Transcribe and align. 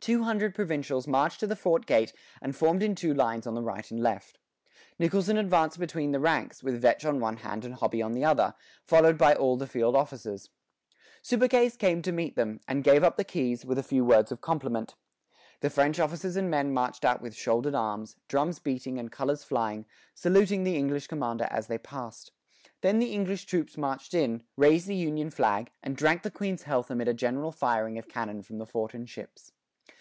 Two 0.00 0.22
hundred 0.24 0.54
provincials 0.54 1.06
marched 1.06 1.40
to 1.40 1.46
the 1.46 1.56
fort 1.56 1.86
gate 1.86 2.12
and 2.42 2.54
formed 2.54 2.82
in 2.82 2.94
two 2.94 3.14
lines 3.14 3.46
on 3.46 3.54
the 3.54 3.62
right 3.62 3.90
and 3.90 4.02
left. 4.02 4.36
Nicholson 4.98 5.38
advanced 5.38 5.78
between 5.78 6.12
the 6.12 6.20
ranks, 6.20 6.62
with 6.62 6.82
Vetch 6.82 7.06
on 7.06 7.20
one 7.20 7.38
hand 7.38 7.64
and 7.64 7.76
Hobby 7.76 8.02
on 8.02 8.12
the 8.12 8.22
other, 8.22 8.52
followed 8.84 9.16
by 9.16 9.34
all 9.34 9.56
the 9.56 9.66
field 9.66 9.96
officers. 9.96 10.50
Subercase 11.22 11.78
came 11.78 12.02
to 12.02 12.12
meet 12.12 12.36
them, 12.36 12.60
and 12.68 12.84
gave 12.84 13.02
up 13.02 13.16
the 13.16 13.24
keys, 13.24 13.64
with 13.64 13.78
a 13.78 13.82
few 13.82 14.04
words 14.04 14.30
of 14.30 14.42
compliment. 14.42 14.94
The 15.60 15.70
French 15.70 15.98
officers 15.98 16.36
and 16.36 16.50
men 16.50 16.74
marched 16.74 17.06
out 17.06 17.22
with 17.22 17.34
shouldered 17.34 17.74
arms, 17.74 18.14
drums 18.28 18.58
beating, 18.58 18.98
and 18.98 19.10
colors 19.10 19.42
flying, 19.42 19.86
saluting 20.14 20.64
the 20.64 20.76
English 20.76 21.06
commander 21.06 21.48
as 21.50 21.66
they 21.68 21.78
passed; 21.78 22.30
then 22.82 22.98
the 22.98 23.12
English 23.14 23.46
troops 23.46 23.78
marched 23.78 24.12
in, 24.12 24.42
raised 24.58 24.86
the 24.86 24.94
union 24.96 25.30
flag, 25.30 25.70
and 25.82 25.96
drank 25.96 26.20
the 26.22 26.30
Queen's 26.30 26.64
health 26.64 26.90
amid 26.90 27.08
a 27.08 27.14
general 27.14 27.50
firing 27.50 27.96
of 27.96 28.06
cannon 28.08 28.42
from 28.42 28.58
the 28.58 28.66
fort 28.66 28.92
and 28.92 29.08
ships. 29.08 29.50